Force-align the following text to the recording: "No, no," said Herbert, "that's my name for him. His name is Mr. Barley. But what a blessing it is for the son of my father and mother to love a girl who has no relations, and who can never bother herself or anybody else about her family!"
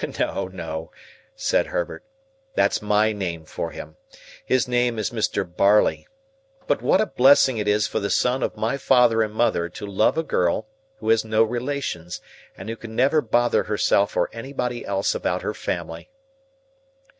"No, 0.17 0.47
no," 0.47 0.89
said 1.35 1.67
Herbert, 1.67 2.03
"that's 2.55 2.81
my 2.81 3.11
name 3.11 3.45
for 3.45 3.69
him. 3.69 3.97
His 4.43 4.67
name 4.67 4.97
is 4.97 5.11
Mr. 5.11 5.43
Barley. 5.45 6.07
But 6.65 6.81
what 6.81 6.99
a 6.99 7.05
blessing 7.05 7.59
it 7.59 7.67
is 7.67 7.85
for 7.85 7.99
the 7.99 8.09
son 8.09 8.41
of 8.41 8.57
my 8.57 8.77
father 8.77 9.21
and 9.21 9.31
mother 9.31 9.69
to 9.69 9.85
love 9.85 10.17
a 10.17 10.23
girl 10.23 10.67
who 10.97 11.09
has 11.09 11.23
no 11.23 11.43
relations, 11.43 12.19
and 12.57 12.67
who 12.67 12.75
can 12.75 12.95
never 12.95 13.21
bother 13.21 13.65
herself 13.65 14.17
or 14.17 14.27
anybody 14.33 14.83
else 14.83 15.13
about 15.13 15.43
her 15.43 15.53
family!" 15.53 16.09